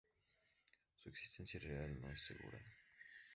Su 0.95 1.09
existencia 1.09 1.59
real 1.59 2.01
no 2.01 2.09
es 2.09 2.19
segura. 2.23 2.59